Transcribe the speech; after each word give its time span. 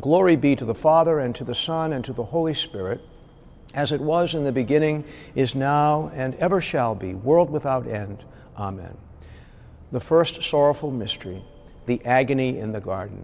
Glory 0.00 0.36
be 0.36 0.56
to 0.56 0.64
the 0.64 0.74
Father, 0.74 1.20
and 1.20 1.34
to 1.34 1.44
the 1.44 1.54
Son, 1.54 1.92
and 1.92 2.02
to 2.02 2.14
the 2.14 2.24
Holy 2.24 2.54
Spirit, 2.54 3.02
as 3.74 3.92
it 3.92 4.00
was 4.00 4.34
in 4.34 4.42
the 4.42 4.52
beginning, 4.52 5.04
is 5.34 5.54
now, 5.54 6.10
and 6.14 6.34
ever 6.36 6.62
shall 6.62 6.94
be, 6.94 7.12
world 7.12 7.50
without 7.50 7.86
end. 7.86 8.24
Amen. 8.56 8.96
The 9.92 10.00
first 10.00 10.42
sorrowful 10.42 10.90
mystery, 10.90 11.44
the 11.84 12.02
agony 12.06 12.58
in 12.58 12.72
the 12.72 12.80
garden. 12.80 13.22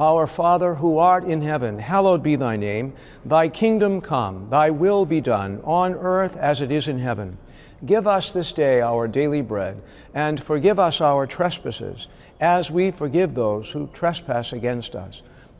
Our 0.00 0.26
Father, 0.26 0.74
who 0.74 0.98
art 0.98 1.22
in 1.22 1.40
heaven, 1.40 1.78
hallowed 1.78 2.24
be 2.24 2.34
thy 2.34 2.56
name. 2.56 2.94
Thy 3.24 3.48
kingdom 3.48 4.00
come, 4.00 4.48
thy 4.50 4.70
will 4.70 5.06
be 5.06 5.20
done, 5.20 5.60
on 5.62 5.94
earth 5.94 6.36
as 6.36 6.60
it 6.60 6.72
is 6.72 6.88
in 6.88 6.98
heaven. 6.98 7.38
Give 7.86 8.08
us 8.08 8.32
this 8.32 8.50
day 8.50 8.80
our 8.80 9.06
daily 9.06 9.42
bread, 9.42 9.80
and 10.12 10.42
forgive 10.42 10.80
us 10.80 11.00
our 11.00 11.24
trespasses, 11.24 12.08
as 12.40 12.68
we 12.68 12.90
forgive 12.90 13.34
those 13.34 13.70
who 13.70 13.88
trespass 13.92 14.52
against 14.52 14.96
us 14.96 15.22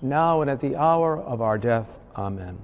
now 0.00 0.40
and 0.40 0.50
at 0.50 0.60
the 0.60 0.76
hour 0.76 1.18
of 1.18 1.40
our 1.40 1.58
death. 1.58 1.86
Amen. 2.16 2.58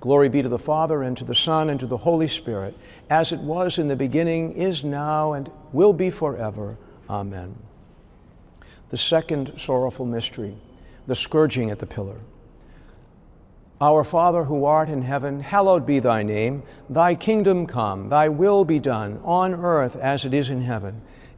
Glory 0.00 0.30
be 0.30 0.40
to 0.40 0.48
the 0.48 0.58
Father, 0.58 1.02
and 1.02 1.16
to 1.18 1.24
the 1.24 1.34
Son, 1.34 1.68
and 1.68 1.78
to 1.78 1.86
the 1.86 1.96
Holy 1.96 2.28
Spirit, 2.28 2.74
as 3.10 3.32
it 3.32 3.40
was 3.40 3.78
in 3.78 3.86
the 3.86 3.96
beginning, 3.96 4.54
is 4.54 4.82
now, 4.82 5.34
and 5.34 5.50
will 5.72 5.92
be 5.92 6.10
forever. 6.10 6.78
Amen. 7.10 7.54
The 8.88 8.96
second 8.96 9.52
sorrowful 9.58 10.06
mystery, 10.06 10.56
the 11.06 11.14
scourging 11.14 11.70
at 11.70 11.78
the 11.78 11.86
pillar. 11.86 12.18
Our 13.80 14.04
Father 14.04 14.44
who 14.44 14.64
art 14.64 14.88
in 14.88 15.02
heaven, 15.02 15.40
hallowed 15.40 15.86
be 15.86 16.00
thy 16.00 16.22
name. 16.22 16.62
Thy 16.88 17.14
kingdom 17.14 17.66
come, 17.66 18.08
thy 18.08 18.28
will 18.28 18.64
be 18.64 18.78
done, 18.78 19.20
on 19.24 19.54
earth 19.54 19.96
as 19.96 20.24
it 20.24 20.34
is 20.34 20.50
in 20.50 20.62
heaven. 20.62 21.02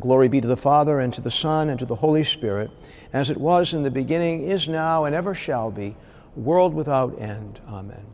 Glory 0.00 0.28
be 0.28 0.40
to 0.40 0.48
the 0.48 0.56
Father, 0.56 1.00
and 1.00 1.12
to 1.14 1.20
the 1.20 1.30
Son, 1.30 1.70
and 1.70 1.78
to 1.78 1.86
the 1.86 1.94
Holy 1.94 2.24
Spirit, 2.24 2.70
as 3.12 3.30
it 3.30 3.36
was 3.36 3.74
in 3.74 3.82
the 3.82 3.90
beginning, 3.90 4.44
is 4.44 4.66
now, 4.66 5.04
and 5.04 5.14
ever 5.14 5.34
shall 5.34 5.70
be, 5.70 5.94
world 6.34 6.74
without 6.74 7.20
end. 7.20 7.60
Amen. 7.68 8.04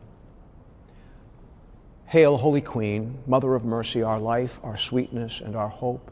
Hail, 2.05 2.37
Holy 2.37 2.61
Queen, 2.61 3.17
Mother 3.25 3.55
of 3.55 3.65
mercy, 3.65 4.03
our 4.03 4.19
life, 4.19 4.59
our 4.63 4.77
sweetness, 4.77 5.41
and 5.43 5.55
our 5.55 5.69
hope. 5.69 6.11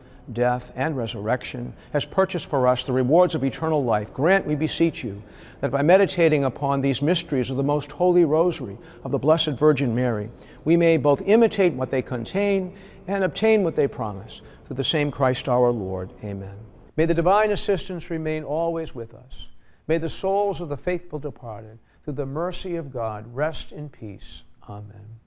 death, 0.33 0.71
and 0.75 0.95
resurrection, 0.95 1.73
has 1.93 2.05
purchased 2.05 2.45
for 2.45 2.67
us 2.67 2.85
the 2.85 2.93
rewards 2.93 3.35
of 3.35 3.43
eternal 3.43 3.83
life, 3.83 4.13
grant, 4.13 4.45
we 4.45 4.55
beseech 4.55 5.03
you, 5.03 5.21
that 5.59 5.71
by 5.71 5.81
meditating 5.81 6.43
upon 6.43 6.81
these 6.81 7.01
mysteries 7.01 7.49
of 7.49 7.57
the 7.57 7.63
most 7.63 7.91
holy 7.91 8.25
rosary 8.25 8.77
of 9.03 9.11
the 9.11 9.17
Blessed 9.17 9.51
Virgin 9.51 9.93
Mary, 9.93 10.29
we 10.65 10.77
may 10.77 10.97
both 10.97 11.21
imitate 11.23 11.73
what 11.73 11.91
they 11.91 12.01
contain 12.01 12.75
and 13.07 13.23
obtain 13.23 13.63
what 13.63 13.75
they 13.75 13.87
promise. 13.87 14.41
Through 14.65 14.77
the 14.77 14.83
same 14.83 15.11
Christ 15.11 15.49
our 15.49 15.71
Lord. 15.71 16.11
Amen. 16.23 16.55
May 16.95 17.05
the 17.05 17.13
divine 17.13 17.51
assistance 17.51 18.09
remain 18.09 18.43
always 18.43 18.95
with 18.95 19.13
us. 19.13 19.47
May 19.87 19.97
the 19.97 20.09
souls 20.09 20.61
of 20.61 20.69
the 20.69 20.77
faithful 20.77 21.19
departed, 21.19 21.77
through 22.03 22.13
the 22.13 22.25
mercy 22.25 22.75
of 22.77 22.91
God, 22.91 23.25
rest 23.35 23.71
in 23.71 23.89
peace. 23.89 24.43
Amen. 24.69 25.20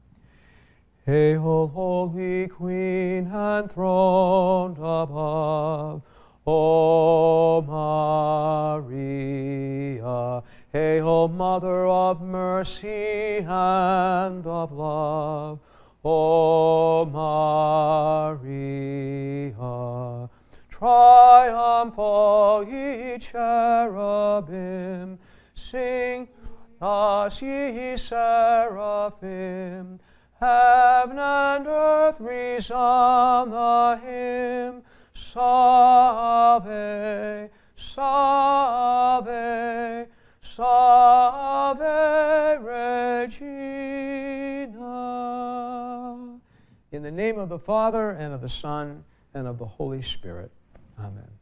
Hail, 1.06 1.68
Holy 1.68 2.48
Queen, 2.48 3.26
enthroned 3.26 4.78
above, 4.78 6.00
O 6.46 7.60
Maria. 8.80 10.42
Hail, 10.72 11.28
Mother 11.28 11.86
of 11.86 12.22
mercy 12.22 13.44
and 13.46 14.46
of 14.46 14.72
love, 14.72 15.58
O 16.02 17.04
Maria. 17.04 18.40
Triumph, 20.70 21.98
ye 22.68 23.18
cherubim, 23.18 25.18
sing 25.54 26.28
us, 26.80 27.42
ye 27.42 27.94
seraphim, 27.98 30.00
Heaven 30.44 31.18
and 31.18 31.66
earth 31.66 32.20
resound 32.20 33.50
the 33.50 33.98
hymn, 34.04 34.82
Salve, 35.14 36.64
Salve, 37.76 39.26
Salve 40.42 41.80
Regina. 42.62 43.54
In 46.92 47.02
the 47.02 47.10
name 47.10 47.38
of 47.38 47.48
the 47.48 47.58
Father, 47.58 48.10
and 48.10 48.34
of 48.34 48.42
the 48.42 48.50
Son, 48.50 49.02
and 49.32 49.46
of 49.46 49.58
the 49.58 49.64
Holy 49.64 50.02
Spirit. 50.02 50.50
Amen. 50.98 51.33